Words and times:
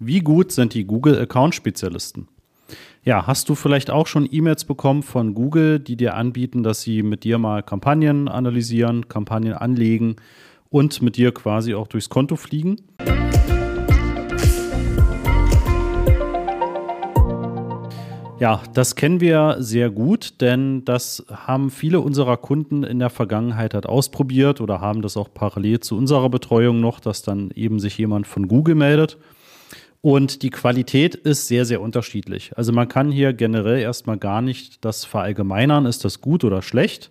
Wie 0.00 0.20
gut 0.20 0.52
sind 0.52 0.74
die 0.74 0.84
Google 0.84 1.18
Account 1.18 1.56
Spezialisten? 1.56 2.28
Ja, 3.02 3.26
hast 3.26 3.48
du 3.48 3.56
vielleicht 3.56 3.90
auch 3.90 4.06
schon 4.06 4.28
E-Mails 4.30 4.64
bekommen 4.64 5.02
von 5.02 5.34
Google, 5.34 5.80
die 5.80 5.96
dir 5.96 6.14
anbieten, 6.14 6.62
dass 6.62 6.82
sie 6.82 7.02
mit 7.02 7.24
dir 7.24 7.38
mal 7.38 7.64
Kampagnen 7.64 8.28
analysieren, 8.28 9.08
Kampagnen 9.08 9.54
anlegen 9.54 10.14
und 10.70 11.02
mit 11.02 11.16
dir 11.16 11.32
quasi 11.32 11.74
auch 11.74 11.88
durchs 11.88 12.10
Konto 12.10 12.36
fliegen? 12.36 12.76
Ja, 18.38 18.62
das 18.74 18.94
kennen 18.94 19.20
wir 19.20 19.56
sehr 19.58 19.90
gut, 19.90 20.40
denn 20.40 20.84
das 20.84 21.26
haben 21.28 21.70
viele 21.70 21.98
unserer 21.98 22.36
Kunden 22.36 22.84
in 22.84 23.00
der 23.00 23.10
Vergangenheit 23.10 23.74
halt 23.74 23.86
ausprobiert 23.86 24.60
oder 24.60 24.80
haben 24.80 25.02
das 25.02 25.16
auch 25.16 25.34
parallel 25.34 25.80
zu 25.80 25.96
unserer 25.96 26.30
Betreuung 26.30 26.80
noch, 26.80 27.00
dass 27.00 27.22
dann 27.22 27.50
eben 27.56 27.80
sich 27.80 27.98
jemand 27.98 28.28
von 28.28 28.46
Google 28.46 28.76
meldet. 28.76 29.18
Und 30.00 30.42
die 30.42 30.50
Qualität 30.50 31.16
ist 31.16 31.48
sehr, 31.48 31.64
sehr 31.64 31.80
unterschiedlich. 31.80 32.56
Also 32.56 32.72
man 32.72 32.86
kann 32.88 33.10
hier 33.10 33.32
generell 33.32 33.80
erstmal 33.80 34.16
gar 34.16 34.40
nicht 34.42 34.84
das 34.84 35.04
verallgemeinern, 35.04 35.86
ist 35.86 36.04
das 36.04 36.20
gut 36.20 36.44
oder 36.44 36.62
schlecht. 36.62 37.10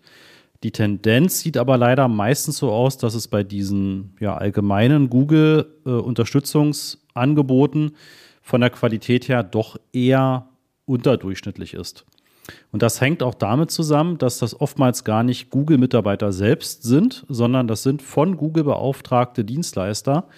Die 0.63 0.71
Tendenz 0.71 1.41
sieht 1.41 1.57
aber 1.57 1.77
leider 1.77 2.07
meistens 2.07 2.57
so 2.57 2.71
aus, 2.71 2.97
dass 2.97 3.13
es 3.13 3.27
bei 3.27 3.43
diesen 3.43 4.15
ja, 4.19 4.37
allgemeinen 4.37 5.09
Google-Unterstützungsangeboten 5.09 7.89
äh, 7.89 7.93
von 8.41 8.61
der 8.61 8.69
Qualität 8.69 9.27
her 9.27 9.43
doch 9.43 9.75
eher 9.91 10.47
unterdurchschnittlich 10.85 11.73
ist. 11.73 12.05
Und 12.71 12.81
das 12.81 13.01
hängt 13.01 13.21
auch 13.21 13.35
damit 13.35 13.71
zusammen, 13.71 14.17
dass 14.17 14.39
das 14.39 14.57
oftmals 14.59 15.03
gar 15.03 15.23
nicht 15.23 15.49
Google-Mitarbeiter 15.49 16.31
selbst 16.31 16.83
sind, 16.83 17.25
sondern 17.27 17.67
das 17.67 17.83
sind 17.83 18.01
von 18.01 18.37
Google 18.37 18.63
beauftragte 18.63 19.43
Dienstleister, 19.43 20.29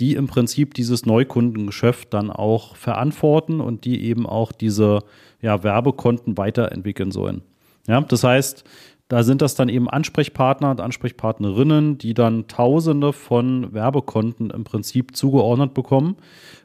die 0.00 0.14
im 0.14 0.26
Prinzip 0.26 0.74
dieses 0.74 1.06
Neukundengeschäft 1.06 2.12
dann 2.12 2.30
auch 2.30 2.76
verantworten 2.76 3.60
und 3.60 3.84
die 3.84 4.04
eben 4.04 4.26
auch 4.26 4.52
diese 4.52 5.00
ja, 5.40 5.62
Werbekonten 5.62 6.36
weiterentwickeln 6.38 7.10
sollen. 7.10 7.42
Ja, 7.86 8.00
das 8.00 8.24
heißt, 8.24 8.64
da 9.12 9.22
sind 9.24 9.42
das 9.42 9.54
dann 9.54 9.68
eben 9.68 9.90
Ansprechpartner 9.90 10.70
und 10.70 10.80
Ansprechpartnerinnen, 10.80 11.98
die 11.98 12.14
dann 12.14 12.48
Tausende 12.48 13.12
von 13.12 13.74
Werbekonten 13.74 14.48
im 14.48 14.64
Prinzip 14.64 15.14
zugeordnet 15.14 15.74
bekommen 15.74 16.16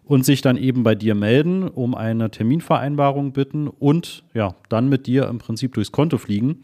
und 0.06 0.24
sich 0.24 0.42
dann 0.42 0.56
eben 0.56 0.84
bei 0.84 0.96
dir 0.96 1.14
melden, 1.14 1.68
um 1.68 1.94
eine 1.94 2.32
Terminvereinbarung 2.32 3.34
bitten 3.34 3.68
und 3.68 4.24
ja, 4.34 4.56
dann 4.70 4.88
mit 4.88 5.08
dir 5.08 5.28
im 5.28 5.40
Prinzip 5.40 5.74
durchs 5.74 5.92
Konto 5.92 6.18
fliegen. 6.18 6.64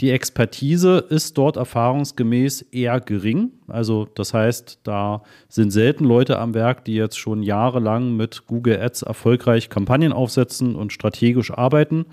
Die 0.00 0.10
Expertise 0.10 0.98
ist 1.08 1.38
dort 1.38 1.56
erfahrungsgemäß 1.56 2.62
eher 2.72 3.00
gering. 3.00 3.52
Also 3.68 4.08
das 4.14 4.34
heißt, 4.34 4.80
da 4.82 5.22
sind 5.48 5.70
selten 5.70 6.04
Leute 6.04 6.38
am 6.38 6.54
Werk, 6.54 6.84
die 6.84 6.94
jetzt 6.94 7.18
schon 7.18 7.42
jahrelang 7.42 8.16
mit 8.16 8.46
Google 8.46 8.80
Ads 8.80 9.02
erfolgreich 9.02 9.68
Kampagnen 9.68 10.12
aufsetzen 10.12 10.74
und 10.74 10.92
strategisch 10.92 11.52
arbeiten. 11.52 12.06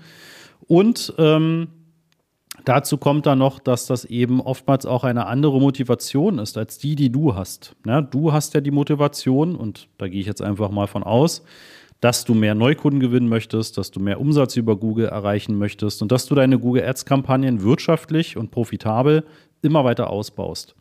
Und 0.66 1.14
ähm, 1.18 1.68
Dazu 2.64 2.98
kommt 2.98 3.26
dann 3.26 3.38
noch, 3.38 3.58
dass 3.58 3.86
das 3.86 4.04
eben 4.04 4.40
oftmals 4.40 4.84
auch 4.84 5.04
eine 5.04 5.26
andere 5.26 5.60
Motivation 5.60 6.38
ist 6.38 6.58
als 6.58 6.78
die, 6.78 6.94
die 6.94 7.10
du 7.10 7.34
hast. 7.34 7.74
Ja, 7.86 8.02
du 8.02 8.32
hast 8.32 8.54
ja 8.54 8.60
die 8.60 8.70
Motivation, 8.70 9.56
und 9.56 9.88
da 9.98 10.08
gehe 10.08 10.20
ich 10.20 10.26
jetzt 10.26 10.42
einfach 10.42 10.70
mal 10.70 10.86
von 10.86 11.02
aus, 11.02 11.42
dass 12.00 12.24
du 12.24 12.34
mehr 12.34 12.54
Neukunden 12.54 13.00
gewinnen 13.00 13.28
möchtest, 13.28 13.76
dass 13.76 13.90
du 13.90 14.00
mehr 14.00 14.20
Umsatz 14.20 14.56
über 14.56 14.76
Google 14.76 15.06
erreichen 15.06 15.56
möchtest 15.58 16.02
und 16.02 16.10
dass 16.10 16.26
du 16.26 16.34
deine 16.34 16.58
Google 16.58 16.84
Ads-Kampagnen 16.84 17.62
wirtschaftlich 17.62 18.36
und 18.36 18.50
profitabel 18.50 19.24
immer 19.62 19.84
weiter 19.84 20.10
ausbaust. 20.10 20.74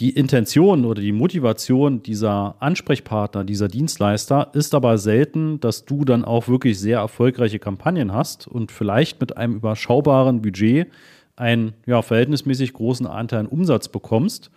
Die 0.00 0.10
Intention 0.10 0.84
oder 0.84 1.00
die 1.00 1.12
Motivation 1.12 2.02
dieser 2.02 2.56
Ansprechpartner, 2.58 3.44
dieser 3.44 3.68
Dienstleister 3.68 4.50
ist 4.52 4.74
aber 4.74 4.98
selten, 4.98 5.60
dass 5.60 5.84
du 5.84 6.04
dann 6.04 6.24
auch 6.24 6.48
wirklich 6.48 6.80
sehr 6.80 6.98
erfolgreiche 6.98 7.60
Kampagnen 7.60 8.12
hast 8.12 8.48
und 8.48 8.72
vielleicht 8.72 9.20
mit 9.20 9.36
einem 9.36 9.54
überschaubaren 9.54 10.42
Budget 10.42 10.88
einen 11.36 11.74
ja, 11.86 12.02
verhältnismäßig 12.02 12.72
großen 12.72 13.06
Anteil 13.06 13.40
an 13.40 13.46
Umsatz 13.46 13.88
bekommst, 13.88 14.50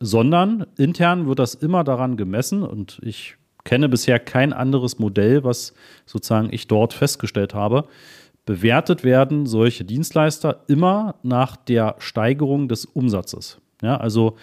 sondern 0.00 0.66
intern 0.78 1.26
wird 1.26 1.38
das 1.38 1.54
immer 1.54 1.84
daran 1.84 2.16
gemessen 2.16 2.62
und 2.62 2.98
ich 3.02 3.36
kenne 3.68 3.90
bisher 3.90 4.18
kein 4.18 4.54
anderes 4.54 4.98
Modell, 4.98 5.44
was 5.44 5.74
sozusagen 6.06 6.48
ich 6.50 6.68
dort 6.68 6.94
festgestellt 6.94 7.52
habe. 7.52 7.84
Bewertet 8.46 9.04
werden 9.04 9.44
solche 9.44 9.84
Dienstleister 9.84 10.64
immer 10.68 11.16
nach 11.22 11.54
der 11.54 11.96
Steigerung 11.98 12.68
des 12.68 12.86
Umsatzes. 12.86 13.58
Ja, 13.82 13.98
also 13.98 14.36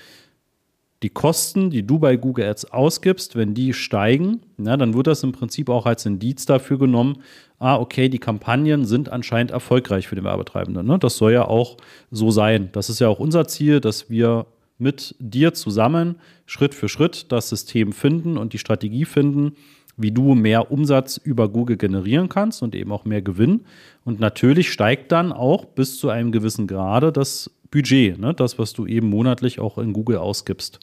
die 1.01 1.09
Kosten, 1.09 1.71
die 1.71 1.81
du 1.81 1.97
bei 1.97 2.17
Google 2.17 2.45
Ads 2.45 2.71
ausgibst, 2.71 3.35
wenn 3.35 3.55
die 3.55 3.73
steigen, 3.73 4.41
ja, 4.59 4.77
dann 4.77 4.93
wird 4.93 5.07
das 5.07 5.23
im 5.23 5.31
Prinzip 5.31 5.69
auch 5.69 5.87
als 5.87 6.05
Indiz 6.05 6.45
dafür 6.45 6.77
genommen, 6.77 7.23
ah, 7.57 7.77
okay, 7.77 8.09
die 8.09 8.19
Kampagnen 8.19 8.85
sind 8.85 9.09
anscheinend 9.09 9.49
erfolgreich 9.49 10.07
für 10.07 10.15
den 10.15 10.23
Werbetreibenden. 10.23 10.85
Ne? 10.85 10.99
Das 10.99 11.17
soll 11.17 11.33
ja 11.33 11.47
auch 11.47 11.77
so 12.11 12.29
sein. 12.29 12.69
Das 12.73 12.91
ist 12.91 12.99
ja 12.99 13.07
auch 13.07 13.19
unser 13.19 13.47
Ziel, 13.47 13.81
dass 13.81 14.07
wir 14.07 14.45
mit 14.77 15.15
dir 15.19 15.53
zusammen 15.53 16.15
Schritt 16.45 16.73
für 16.73 16.89
Schritt 16.89 17.31
das 17.31 17.49
System 17.49 17.93
finden 17.93 18.37
und 18.37 18.53
die 18.53 18.57
Strategie 18.59 19.05
finden, 19.05 19.53
wie 19.97 20.11
du 20.11 20.35
mehr 20.35 20.71
Umsatz 20.71 21.17
über 21.17 21.47
Google 21.49 21.77
generieren 21.77 22.29
kannst 22.29 22.61
und 22.61 22.75
eben 22.75 22.91
auch 22.91 23.05
mehr 23.05 23.21
Gewinn. 23.21 23.61
Und 24.03 24.19
natürlich 24.19 24.71
steigt 24.71 25.11
dann 25.11 25.31
auch 25.31 25.65
bis 25.65 25.97
zu 25.99 26.09
einem 26.09 26.31
gewissen 26.31 26.67
Grade 26.67 27.11
das 27.11 27.49
Budget, 27.71 28.17
ne? 28.19 28.33
das, 28.33 28.59
was 28.59 28.73
du 28.73 28.85
eben 28.85 29.09
monatlich 29.09 29.59
auch 29.59 29.77
in 29.77 29.93
Google 29.93 30.17
ausgibst. 30.17 30.79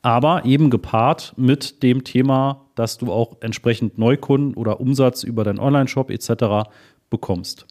Aber 0.00 0.44
eben 0.44 0.70
gepaart 0.70 1.34
mit 1.36 1.82
dem 1.82 2.04
Thema, 2.04 2.66
dass 2.74 2.98
du 2.98 3.12
auch 3.12 3.36
entsprechend 3.40 3.98
Neukunden 3.98 4.54
oder 4.54 4.80
Umsatz 4.80 5.22
über 5.22 5.44
deinen 5.44 5.60
Online-Shop 5.60 6.10
etc. 6.10 6.68
bekommst. 7.10 7.66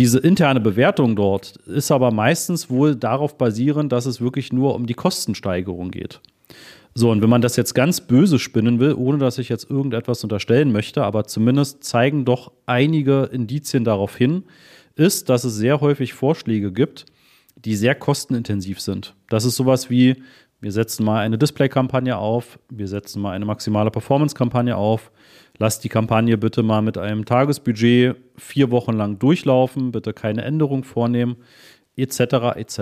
Diese 0.00 0.18
interne 0.18 0.60
Bewertung 0.60 1.14
dort 1.14 1.58
ist 1.66 1.90
aber 1.90 2.10
meistens 2.10 2.70
wohl 2.70 2.96
darauf 2.96 3.36
basierend, 3.36 3.92
dass 3.92 4.06
es 4.06 4.22
wirklich 4.22 4.50
nur 4.50 4.74
um 4.74 4.86
die 4.86 4.94
Kostensteigerung 4.94 5.90
geht. 5.90 6.22
So, 6.94 7.10
und 7.10 7.20
wenn 7.20 7.28
man 7.28 7.42
das 7.42 7.56
jetzt 7.56 7.74
ganz 7.74 8.00
böse 8.00 8.38
spinnen 8.38 8.80
will, 8.80 8.94
ohne 8.94 9.18
dass 9.18 9.36
ich 9.36 9.50
jetzt 9.50 9.68
irgendetwas 9.68 10.22
unterstellen 10.24 10.72
möchte, 10.72 11.04
aber 11.04 11.24
zumindest 11.24 11.84
zeigen 11.84 12.24
doch 12.24 12.50
einige 12.64 13.28
Indizien 13.30 13.84
darauf 13.84 14.16
hin, 14.16 14.44
ist, 14.96 15.28
dass 15.28 15.44
es 15.44 15.56
sehr 15.56 15.82
häufig 15.82 16.14
Vorschläge 16.14 16.72
gibt, 16.72 17.04
die 17.62 17.76
sehr 17.76 17.94
kostenintensiv 17.94 18.80
sind. 18.80 19.14
Das 19.28 19.44
ist 19.44 19.56
sowas 19.56 19.90
wie, 19.90 20.16
wir 20.60 20.72
setzen 20.72 21.04
mal 21.04 21.20
eine 21.20 21.38
Display-Kampagne 21.38 22.16
auf, 22.16 22.58
wir 22.68 22.88
setzen 22.88 23.22
mal 23.22 23.32
eine 23.32 23.44
maximale 23.44 23.90
Performance-Kampagne 23.90 24.76
auf, 24.76 25.10
lasst 25.58 25.84
die 25.84 25.88
Kampagne 25.88 26.36
bitte 26.36 26.62
mal 26.62 26.82
mit 26.82 26.98
einem 26.98 27.24
Tagesbudget 27.24 28.16
vier 28.36 28.70
Wochen 28.70 28.92
lang 28.92 29.18
durchlaufen, 29.18 29.92
bitte 29.92 30.12
keine 30.12 30.42
Änderung 30.42 30.84
vornehmen, 30.84 31.36
etc. 31.96 32.56
etc. 32.56 32.78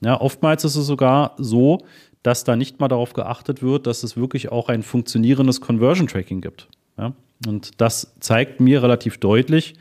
Ja, 0.00 0.20
oftmals 0.20 0.64
ist 0.64 0.76
es 0.76 0.86
sogar 0.86 1.34
so, 1.38 1.78
dass 2.22 2.44
da 2.44 2.56
nicht 2.56 2.80
mal 2.80 2.88
darauf 2.88 3.12
geachtet 3.12 3.62
wird, 3.62 3.86
dass 3.86 4.02
es 4.02 4.16
wirklich 4.16 4.50
auch 4.50 4.68
ein 4.68 4.82
funktionierendes 4.82 5.60
Conversion 5.60 6.06
Tracking 6.06 6.40
gibt. 6.40 6.68
Ja? 6.98 7.12
Und 7.46 7.80
das 7.80 8.14
zeigt 8.20 8.60
mir 8.60 8.82
relativ 8.82 9.18
deutlich, 9.18 9.74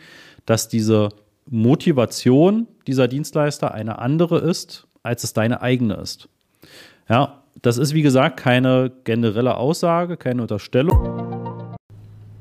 dass 0.46 0.68
diese 0.68 1.10
Motivation 1.50 2.68
dieser 2.88 3.08
Dienstleister 3.08 3.74
eine 3.74 4.00
andere 4.00 4.40
ist, 4.40 4.88
als 5.04 5.24
es 5.24 5.34
deine 5.34 5.62
eigene 5.62 5.96
ist. 5.96 6.30
Ja, 7.12 7.44
das 7.62 7.78
ist 7.78 7.94
wie 7.94 8.04
gesagt 8.04 8.38
keine 8.38 8.90
generelle 9.04 9.58
Aussage, 9.58 10.16
keine 10.16 10.44
Unterstellung. 10.44 11.76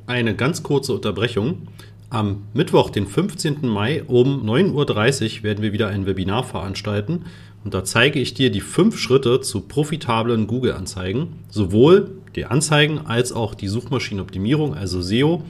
Eine 0.06 0.36
ganz 0.36 0.62
kurze 0.62 0.94
Unterbrechung. 0.94 1.66
Am 2.08 2.44
Mittwoch, 2.54 2.90
den 2.90 3.08
15. 3.08 3.66
Mai 3.66 4.04
um 4.04 4.48
9.30 4.48 5.38
Uhr 5.38 5.42
werden 5.42 5.62
wir 5.62 5.72
wieder 5.72 5.88
ein 5.88 6.06
Webinar 6.06 6.44
veranstalten 6.44 7.24
und 7.64 7.74
da 7.74 7.82
zeige 7.82 8.20
ich 8.20 8.34
dir 8.34 8.52
die 8.52 8.60
fünf 8.60 8.96
Schritte 8.96 9.40
zu 9.40 9.62
profitablen 9.62 10.46
Google-Anzeigen, 10.46 11.40
sowohl 11.48 12.12
die 12.36 12.44
Anzeigen 12.44 13.00
als 13.04 13.32
auch 13.32 13.56
die 13.56 13.66
Suchmaschinenoptimierung, 13.66 14.74
also 14.74 15.02
SEO. 15.02 15.42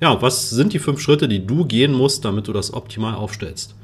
Ja, 0.00 0.22
was 0.22 0.48
sind 0.48 0.72
die 0.72 0.78
fünf 0.78 0.98
Schritte, 0.98 1.28
die 1.28 1.46
du 1.46 1.66
gehen 1.66 1.92
musst, 1.92 2.24
damit 2.24 2.48
du 2.48 2.54
das 2.54 2.72
optimal 2.72 3.16
aufstellst? 3.16 3.74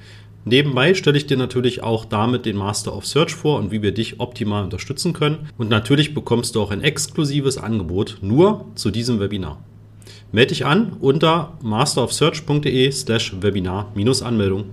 Nebenbei 0.49 0.95
stelle 0.95 1.19
ich 1.19 1.27
dir 1.27 1.37
natürlich 1.37 1.83
auch 1.83 2.07
damit 2.07 2.47
den 2.47 2.57
Master 2.57 2.97
of 2.97 3.05
Search 3.05 3.35
vor 3.35 3.59
und 3.59 3.71
wie 3.71 3.83
wir 3.83 3.93
dich 3.93 4.19
optimal 4.19 4.65
unterstützen 4.65 5.13
können. 5.13 5.51
Und 5.59 5.69
natürlich 5.69 6.15
bekommst 6.15 6.55
du 6.55 6.63
auch 6.63 6.71
ein 6.71 6.81
exklusives 6.81 7.59
Angebot 7.59 8.19
nur 8.23 8.65
zu 8.75 8.91
diesem 8.91 9.21
Webinar. 9.21 9.63
Melde 10.33 10.49
dich 10.49 10.65
an 10.65 10.97
unter 11.01 11.59
masterofsearch.de 11.63 12.91
slash 12.93 13.35
Webinar-Anmeldung. 13.43 14.65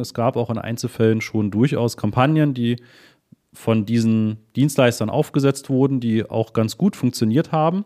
Es 0.00 0.14
gab 0.14 0.36
auch 0.36 0.50
in 0.50 0.58
Einzelfällen 0.58 1.20
schon 1.20 1.50
durchaus 1.50 1.96
Kampagnen, 1.96 2.54
die 2.54 2.76
von 3.52 3.86
diesen 3.86 4.38
Dienstleistern 4.54 5.10
aufgesetzt 5.10 5.68
wurden, 5.68 5.98
die 5.98 6.30
auch 6.30 6.52
ganz 6.52 6.78
gut 6.78 6.94
funktioniert 6.94 7.50
haben. 7.50 7.84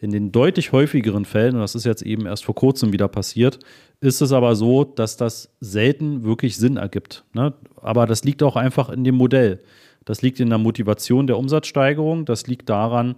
In 0.00 0.12
den 0.12 0.32
deutlich 0.32 0.72
häufigeren 0.72 1.26
Fällen, 1.26 1.56
und 1.56 1.60
das 1.60 1.74
ist 1.74 1.84
jetzt 1.84 2.00
eben 2.00 2.24
erst 2.24 2.44
vor 2.46 2.54
kurzem 2.54 2.90
wieder 2.92 3.06
passiert, 3.06 3.58
ist 4.00 4.22
es 4.22 4.32
aber 4.32 4.56
so, 4.56 4.82
dass 4.84 5.18
das 5.18 5.54
selten 5.60 6.24
wirklich 6.24 6.56
Sinn 6.56 6.78
ergibt. 6.78 7.24
Ne? 7.34 7.52
Aber 7.76 8.06
das 8.06 8.24
liegt 8.24 8.42
auch 8.42 8.56
einfach 8.56 8.88
in 8.88 9.04
dem 9.04 9.16
Modell. 9.16 9.60
Das 10.06 10.22
liegt 10.22 10.40
in 10.40 10.48
der 10.48 10.58
Motivation 10.58 11.26
der 11.26 11.36
Umsatzsteigerung. 11.36 12.24
Das 12.24 12.46
liegt 12.46 12.70
daran, 12.70 13.14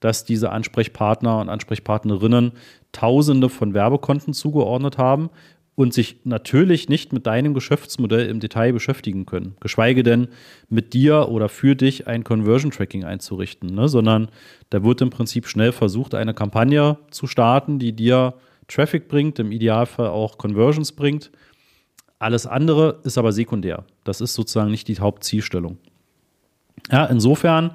dass 0.00 0.24
diese 0.24 0.50
Ansprechpartner 0.50 1.38
und 1.38 1.50
Ansprechpartnerinnen 1.50 2.52
Tausende 2.92 3.50
von 3.50 3.74
Werbekonten 3.74 4.32
zugeordnet 4.32 4.96
haben 4.96 5.28
und 5.74 5.94
sich 5.94 6.16
natürlich 6.24 6.88
nicht 6.88 7.12
mit 7.12 7.26
deinem 7.26 7.54
Geschäftsmodell 7.54 8.28
im 8.28 8.40
Detail 8.40 8.72
beschäftigen 8.72 9.24
können. 9.24 9.56
Geschweige 9.60 10.02
denn 10.02 10.28
mit 10.68 10.92
dir 10.92 11.28
oder 11.30 11.48
für 11.48 11.74
dich 11.74 12.06
ein 12.06 12.24
Conversion 12.24 12.70
Tracking 12.70 13.04
einzurichten, 13.04 13.74
ne? 13.74 13.88
sondern 13.88 14.28
da 14.70 14.84
wird 14.84 15.00
im 15.00 15.10
Prinzip 15.10 15.46
schnell 15.46 15.72
versucht, 15.72 16.14
eine 16.14 16.34
Kampagne 16.34 16.98
zu 17.10 17.26
starten, 17.26 17.78
die 17.78 17.92
dir 17.92 18.34
Traffic 18.68 19.08
bringt, 19.08 19.38
im 19.38 19.50
Idealfall 19.50 20.08
auch 20.08 20.36
Conversions 20.36 20.92
bringt. 20.92 21.30
Alles 22.18 22.46
andere 22.46 23.00
ist 23.04 23.18
aber 23.18 23.32
sekundär. 23.32 23.84
Das 24.04 24.20
ist 24.20 24.34
sozusagen 24.34 24.70
nicht 24.70 24.88
die 24.88 24.98
Hauptzielstellung. 24.98 25.78
Ja, 26.90 27.06
insofern 27.06 27.72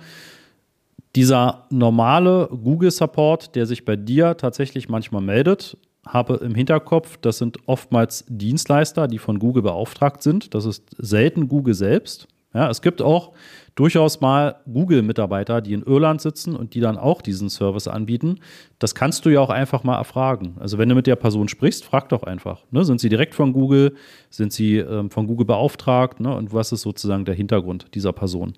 dieser 1.16 1.66
normale 1.72 2.48
Google 2.48 2.92
Support, 2.92 3.56
der 3.56 3.66
sich 3.66 3.86
bei 3.86 3.96
dir 3.96 4.38
tatsächlich 4.38 4.88
manchmal 4.88 5.22
meldet, 5.22 5.78
habe 6.06 6.36
im 6.36 6.56
Hinterkopf, 6.56 7.18
das 7.18 7.38
sind 7.38 7.58
oftmals 7.66 8.26
Dienstleister, 8.28 9.08
die 9.08 9.18
von 9.18 9.40
Google 9.40 9.64
beauftragt 9.64 10.24
sind. 10.24 10.54
Das 10.54 10.66
ist 10.66 10.84
selten 10.98 11.48
Google 11.48 11.74
selbst. 11.74 12.28
Ja, 12.54 12.70
es 12.70 12.82
gibt 12.82 13.02
auch 13.02 13.34
durchaus 13.76 14.22
mal 14.22 14.56
Google-Mitarbeiter, 14.66 15.62
die 15.62 15.74
in 15.74 15.84
Irland 15.84 16.22
sitzen 16.22 16.56
und 16.56 16.74
die 16.74 16.80
dann 16.80 16.98
auch 16.98 17.22
diesen 17.22 17.50
Service 17.50 17.88
anbieten. 17.88 18.40
Das 18.80 18.96
kannst 18.96 19.26
du 19.26 19.30
ja 19.30 19.42
auch 19.42 19.50
einfach 19.50 19.84
mal 19.84 19.98
erfragen. 19.98 20.56
Also 20.60 20.78
wenn 20.78 20.90
du 20.90 20.96
mit 20.96 21.06
der 21.08 21.18
Person 21.18 21.50
sprichst, 21.50 21.86
frag 21.86 22.10
doch 22.10 22.24
einfach. 22.24 22.64
Ne? 22.72 22.84
Sind 22.86 23.00
sie 23.00 23.10
direkt 23.10 23.36
von 23.36 23.54
Google? 23.54 23.96
Sind 24.30 24.54
sie 24.54 24.78
ähm, 24.78 25.12
von 25.12 25.28
Google 25.28 25.46
beauftragt? 25.46 26.20
Ne? 26.20 26.34
Und 26.34 26.54
was 26.54 26.72
ist 26.72 26.82
sozusagen 26.82 27.26
der 27.26 27.36
Hintergrund 27.36 27.94
dieser 27.94 28.14
Person? 28.14 28.54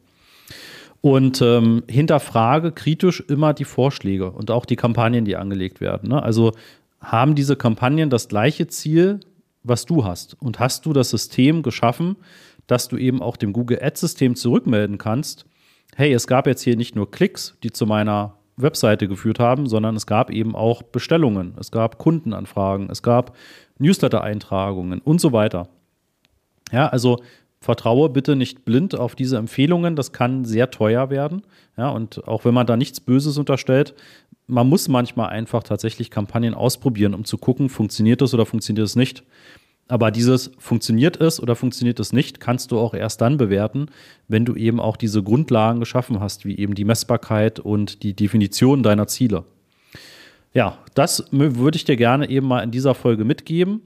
Und 1.01 1.41
ähm, 1.41 1.83
hinterfrage 1.89 2.71
kritisch 2.71 3.21
immer 3.27 3.53
die 3.53 3.65
Vorschläge 3.65 4.31
und 4.31 4.51
auch 4.51 4.65
die 4.65 4.75
Kampagnen, 4.75 5.25
die 5.25 5.35
angelegt 5.35 5.81
werden. 5.81 6.09
Ne? 6.09 6.21
Also 6.21 6.53
haben 7.01 7.35
diese 7.35 7.55
Kampagnen 7.55 8.09
das 8.09 8.27
gleiche 8.27 8.67
Ziel, 8.67 9.19
was 9.63 9.85
du 9.85 10.05
hast? 10.05 10.35
Und 10.41 10.59
hast 10.59 10.85
du 10.85 10.93
das 10.93 11.09
System 11.09 11.63
geschaffen, 11.63 12.17
dass 12.67 12.87
du 12.87 12.97
eben 12.97 13.21
auch 13.21 13.37
dem 13.37 13.53
Google 13.53 13.79
Ads-System 13.81 14.35
zurückmelden 14.35 14.97
kannst, 14.97 15.45
hey, 15.95 16.13
es 16.13 16.27
gab 16.27 16.47
jetzt 16.47 16.61
hier 16.61 16.77
nicht 16.77 16.95
nur 16.95 17.09
Klicks, 17.09 17.57
die 17.63 17.71
zu 17.71 17.85
meiner 17.85 18.35
Webseite 18.57 19.07
geführt 19.07 19.39
haben, 19.39 19.67
sondern 19.67 19.95
es 19.95 20.05
gab 20.05 20.29
eben 20.29 20.55
auch 20.55 20.83
Bestellungen, 20.83 21.55
es 21.59 21.71
gab 21.71 21.97
Kundenanfragen, 21.97 22.89
es 22.89 23.01
gab 23.01 23.35
Newsletter-Eintragungen 23.79 24.99
und 24.99 25.19
so 25.19 25.31
weiter. 25.31 25.69
Ja, 26.71 26.87
also 26.87 27.21
vertraue 27.61 28.09
bitte 28.09 28.35
nicht 28.35 28.63
blind 28.65 28.95
auf 28.95 29.15
diese 29.15 29.37
Empfehlungen, 29.37 29.95
das 29.95 30.11
kann 30.11 30.45
sehr 30.45 30.71
teuer 30.71 31.09
werden. 31.09 31.43
Ja, 31.77 31.89
und 31.89 32.27
auch 32.27 32.45
wenn 32.45 32.53
man 32.53 32.67
da 32.67 32.77
nichts 32.77 32.99
Böses 32.99 33.37
unterstellt, 33.37 33.93
man 34.47 34.67
muss 34.67 34.87
manchmal 34.87 35.29
einfach 35.29 35.63
tatsächlich 35.63 36.09
Kampagnen 36.09 36.53
ausprobieren, 36.53 37.13
um 37.13 37.25
zu 37.25 37.37
gucken, 37.37 37.69
funktioniert 37.69 38.21
das 38.21 38.33
oder 38.33 38.45
funktioniert 38.45 38.85
es 38.85 38.95
nicht. 38.95 39.23
Aber 39.87 40.11
dieses 40.11 40.51
funktioniert 40.59 41.19
es 41.19 41.41
oder 41.41 41.55
funktioniert 41.55 41.99
es 41.99 42.13
nicht, 42.13 42.39
kannst 42.39 42.71
du 42.71 42.79
auch 42.79 42.93
erst 42.93 43.21
dann 43.21 43.37
bewerten, 43.37 43.87
wenn 44.27 44.45
du 44.45 44.55
eben 44.55 44.79
auch 44.79 44.95
diese 44.95 45.23
Grundlagen 45.23 45.79
geschaffen 45.79 46.19
hast, 46.19 46.45
wie 46.45 46.57
eben 46.57 46.75
die 46.75 46.85
Messbarkeit 46.85 47.59
und 47.59 48.03
die 48.03 48.13
Definition 48.13 48.83
deiner 48.83 49.07
Ziele. 49.07 49.45
Ja, 50.53 50.77
das 50.93 51.25
würde 51.31 51.75
ich 51.75 51.85
dir 51.85 51.97
gerne 51.97 52.29
eben 52.29 52.47
mal 52.47 52.61
in 52.61 52.71
dieser 52.71 52.93
Folge 52.95 53.25
mitgeben 53.25 53.81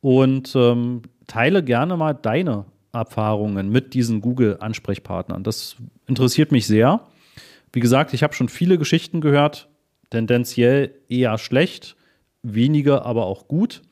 und 0.00 0.54
ähm, 0.54 1.02
teile 1.26 1.62
gerne 1.62 1.96
mal 1.96 2.14
deine 2.14 2.64
Erfahrungen 2.92 3.70
mit 3.70 3.94
diesen 3.94 4.20
Google-Ansprechpartnern. 4.20 5.44
Das 5.44 5.76
interessiert 6.06 6.52
mich 6.52 6.66
sehr. 6.66 7.00
Wie 7.72 7.80
gesagt, 7.80 8.14
ich 8.14 8.22
habe 8.22 8.34
schon 8.34 8.48
viele 8.48 8.78
Geschichten 8.78 9.20
gehört, 9.20 9.68
tendenziell 10.10 10.94
eher 11.08 11.38
schlecht, 11.38 11.96
weniger 12.42 13.04
aber 13.04 13.26
auch 13.26 13.48
gut. 13.48 13.82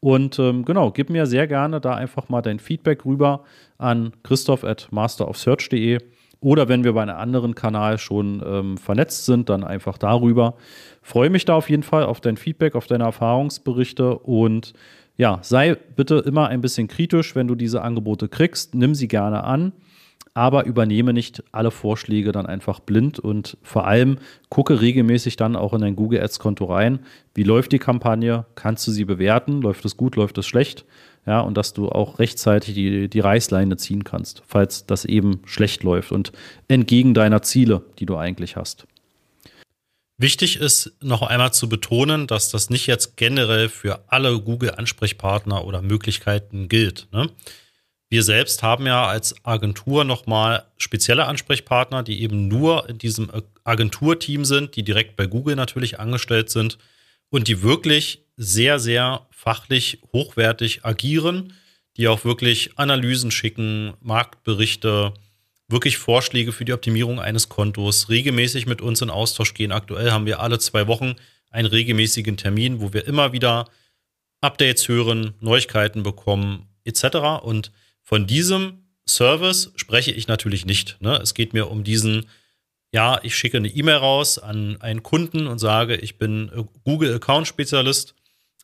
Und 0.00 0.38
ähm, 0.38 0.64
genau, 0.64 0.90
gib 0.90 1.10
mir 1.10 1.26
sehr 1.26 1.46
gerne 1.46 1.80
da 1.80 1.94
einfach 1.94 2.28
mal 2.28 2.42
dein 2.42 2.60
Feedback 2.60 3.04
rüber 3.04 3.44
an 3.78 4.12
christoph 4.22 4.62
at 4.62 4.88
masterofsearch.de 4.90 5.98
oder 6.40 6.68
wenn 6.68 6.84
wir 6.84 6.92
bei 6.92 7.02
einem 7.02 7.16
anderen 7.16 7.54
Kanal 7.54 7.98
schon 7.98 8.42
ähm, 8.44 8.78
vernetzt 8.78 9.24
sind, 9.24 9.48
dann 9.48 9.64
einfach 9.64 9.98
darüber. 9.98 10.54
Freue 11.02 11.30
mich 11.30 11.44
da 11.44 11.54
auf 11.54 11.70
jeden 11.70 11.82
Fall 11.82 12.04
auf 12.04 12.20
dein 12.20 12.36
Feedback, 12.36 12.74
auf 12.74 12.86
deine 12.86 13.04
Erfahrungsberichte 13.04 14.18
und 14.18 14.72
ja, 15.16 15.38
sei 15.42 15.74
bitte 15.74 16.16
immer 16.18 16.48
ein 16.48 16.60
bisschen 16.60 16.88
kritisch, 16.88 17.34
wenn 17.34 17.48
du 17.48 17.54
diese 17.54 17.80
Angebote 17.82 18.28
kriegst. 18.28 18.74
Nimm 18.74 18.94
sie 18.94 19.08
gerne 19.08 19.44
an 19.44 19.72
aber 20.36 20.66
übernehme 20.66 21.14
nicht 21.14 21.42
alle 21.50 21.70
Vorschläge 21.70 22.30
dann 22.30 22.44
einfach 22.44 22.78
blind 22.78 23.18
und 23.18 23.56
vor 23.62 23.86
allem 23.86 24.18
gucke 24.50 24.82
regelmäßig 24.82 25.36
dann 25.36 25.56
auch 25.56 25.72
in 25.72 25.80
dein 25.80 25.96
Google 25.96 26.22
Ads 26.22 26.40
Konto 26.40 26.66
rein. 26.66 26.98
Wie 27.34 27.42
läuft 27.42 27.72
die 27.72 27.78
Kampagne? 27.78 28.44
Kannst 28.54 28.86
du 28.86 28.90
sie 28.92 29.06
bewerten? 29.06 29.62
Läuft 29.62 29.86
es 29.86 29.96
gut? 29.96 30.14
Läuft 30.14 30.36
es 30.36 30.46
schlecht? 30.46 30.84
Ja, 31.24 31.40
und 31.40 31.56
dass 31.56 31.72
du 31.72 31.88
auch 31.88 32.18
rechtzeitig 32.18 32.74
die, 32.74 33.08
die 33.08 33.20
Reißleine 33.20 33.78
ziehen 33.78 34.04
kannst, 34.04 34.42
falls 34.46 34.84
das 34.84 35.06
eben 35.06 35.40
schlecht 35.46 35.82
läuft 35.82 36.12
und 36.12 36.32
entgegen 36.68 37.14
deiner 37.14 37.40
Ziele, 37.40 37.82
die 37.98 38.04
du 38.04 38.18
eigentlich 38.18 38.56
hast. 38.56 38.86
Wichtig 40.18 40.60
ist 40.60 40.92
noch 41.00 41.22
einmal 41.22 41.54
zu 41.54 41.70
betonen, 41.70 42.26
dass 42.26 42.50
das 42.50 42.68
nicht 42.68 42.86
jetzt 42.86 43.16
generell 43.16 43.70
für 43.70 44.04
alle 44.08 44.38
Google-Ansprechpartner 44.38 45.64
oder 45.64 45.80
Möglichkeiten 45.80 46.68
gilt. 46.68 47.08
Ne? 47.10 47.30
Wir 48.08 48.22
selbst 48.22 48.62
haben 48.62 48.86
ja 48.86 49.06
als 49.06 49.34
Agentur 49.44 50.04
nochmal 50.04 50.64
spezielle 50.76 51.26
Ansprechpartner, 51.26 52.04
die 52.04 52.22
eben 52.22 52.46
nur 52.46 52.88
in 52.88 52.98
diesem 52.98 53.30
Agenturteam 53.64 54.44
sind, 54.44 54.76
die 54.76 54.84
direkt 54.84 55.16
bei 55.16 55.26
Google 55.26 55.56
natürlich 55.56 55.98
angestellt 55.98 56.50
sind 56.50 56.78
und 57.30 57.48
die 57.48 57.62
wirklich 57.62 58.22
sehr, 58.36 58.78
sehr 58.78 59.26
fachlich 59.30 60.00
hochwertig 60.12 60.84
agieren, 60.84 61.54
die 61.96 62.06
auch 62.06 62.24
wirklich 62.24 62.78
Analysen 62.78 63.30
schicken, 63.32 63.94
Marktberichte, 64.00 65.14
wirklich 65.68 65.98
Vorschläge 65.98 66.52
für 66.52 66.64
die 66.64 66.74
Optimierung 66.74 67.18
eines 67.18 67.48
Kontos, 67.48 68.08
regelmäßig 68.08 68.66
mit 68.66 68.80
uns 68.80 69.02
in 69.02 69.10
Austausch 69.10 69.54
gehen. 69.54 69.72
Aktuell 69.72 70.12
haben 70.12 70.26
wir 70.26 70.38
alle 70.38 70.60
zwei 70.60 70.86
Wochen 70.86 71.16
einen 71.50 71.66
regelmäßigen 71.66 72.36
Termin, 72.36 72.80
wo 72.80 72.92
wir 72.92 73.06
immer 73.08 73.32
wieder 73.32 73.68
Updates 74.40 74.86
hören, 74.86 75.34
Neuigkeiten 75.40 76.04
bekommen 76.04 76.68
etc. 76.84 77.42
Und 77.42 77.72
von 78.06 78.28
diesem 78.28 78.84
Service 79.08 79.72
spreche 79.74 80.12
ich 80.12 80.28
natürlich 80.28 80.64
nicht. 80.64 80.96
Ne? 81.00 81.18
Es 81.20 81.34
geht 81.34 81.52
mir 81.52 81.68
um 81.68 81.82
diesen, 81.82 82.26
ja, 82.92 83.18
ich 83.24 83.34
schicke 83.34 83.56
eine 83.56 83.68
E-Mail 83.68 83.96
raus 83.96 84.38
an 84.38 84.80
einen 84.80 85.02
Kunden 85.02 85.48
und 85.48 85.58
sage, 85.58 85.96
ich 85.96 86.16
bin 86.16 86.50
Google 86.84 87.12
Account 87.16 87.48
Spezialist 87.48 88.14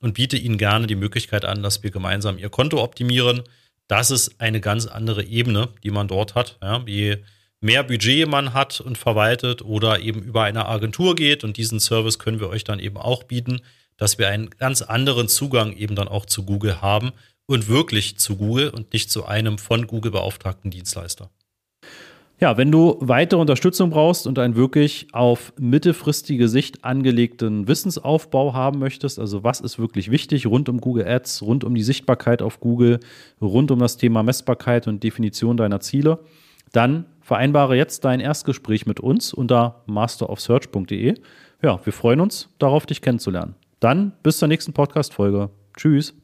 und 0.00 0.14
biete 0.14 0.36
Ihnen 0.36 0.58
gerne 0.58 0.86
die 0.86 0.94
Möglichkeit 0.94 1.44
an, 1.44 1.60
dass 1.60 1.82
wir 1.82 1.90
gemeinsam 1.90 2.38
Ihr 2.38 2.50
Konto 2.50 2.80
optimieren. 2.80 3.42
Das 3.88 4.12
ist 4.12 4.40
eine 4.40 4.60
ganz 4.60 4.86
andere 4.86 5.24
Ebene, 5.24 5.70
die 5.82 5.90
man 5.90 6.06
dort 6.06 6.36
hat. 6.36 6.56
Ja? 6.62 6.84
Je 6.86 7.18
mehr 7.60 7.82
Budget 7.82 8.28
man 8.28 8.54
hat 8.54 8.80
und 8.80 8.96
verwaltet 8.96 9.62
oder 9.62 9.98
eben 9.98 10.22
über 10.22 10.44
eine 10.44 10.66
Agentur 10.66 11.16
geht 11.16 11.42
und 11.42 11.56
diesen 11.56 11.80
Service 11.80 12.20
können 12.20 12.38
wir 12.38 12.48
euch 12.48 12.62
dann 12.62 12.78
eben 12.78 12.96
auch 12.96 13.24
bieten, 13.24 13.60
dass 14.02 14.18
wir 14.18 14.26
einen 14.26 14.50
ganz 14.50 14.82
anderen 14.82 15.28
Zugang 15.28 15.76
eben 15.76 15.94
dann 15.94 16.08
auch 16.08 16.26
zu 16.26 16.42
Google 16.42 16.82
haben 16.82 17.12
und 17.46 17.68
wirklich 17.68 18.18
zu 18.18 18.36
Google 18.36 18.70
und 18.70 18.92
nicht 18.92 19.12
zu 19.12 19.26
einem 19.26 19.58
von 19.58 19.86
Google 19.86 20.10
beauftragten 20.10 20.72
Dienstleister. 20.72 21.30
Ja, 22.40 22.56
wenn 22.56 22.72
du 22.72 22.96
weitere 22.98 23.38
Unterstützung 23.38 23.90
brauchst 23.90 24.26
und 24.26 24.40
einen 24.40 24.56
wirklich 24.56 25.06
auf 25.12 25.52
mittelfristige 25.56 26.48
Sicht 26.48 26.84
angelegten 26.84 27.68
Wissensaufbau 27.68 28.54
haben 28.54 28.80
möchtest, 28.80 29.20
also 29.20 29.44
was 29.44 29.60
ist 29.60 29.78
wirklich 29.78 30.10
wichtig 30.10 30.48
rund 30.48 30.68
um 30.68 30.80
Google 30.80 31.06
Ads, 31.06 31.42
rund 31.42 31.62
um 31.62 31.76
die 31.76 31.84
Sichtbarkeit 31.84 32.42
auf 32.42 32.58
Google, 32.58 32.98
rund 33.40 33.70
um 33.70 33.78
das 33.78 33.98
Thema 33.98 34.24
Messbarkeit 34.24 34.88
und 34.88 35.04
Definition 35.04 35.56
deiner 35.56 35.78
Ziele, 35.78 36.18
dann 36.72 37.04
vereinbare 37.20 37.76
jetzt 37.76 38.04
dein 38.04 38.18
Erstgespräch 38.18 38.84
mit 38.84 38.98
uns 38.98 39.32
unter 39.32 39.84
masterofsearch.de. 39.86 41.14
Ja, 41.62 41.78
wir 41.84 41.92
freuen 41.92 42.18
uns 42.18 42.48
darauf, 42.58 42.84
dich 42.84 43.00
kennenzulernen. 43.00 43.54
Dann 43.82 44.12
bis 44.22 44.38
zur 44.38 44.46
nächsten 44.46 44.72
Podcast-Folge. 44.72 45.50
Tschüss. 45.76 46.14